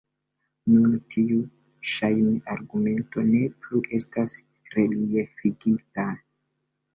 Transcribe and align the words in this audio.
Nun 0.75 0.93
tiu 1.15 1.35
ŝajn-argumento 1.89 3.25
ne 3.27 3.43
plu 3.67 3.83
estas 3.99 4.35
reliefigita. 4.79 6.09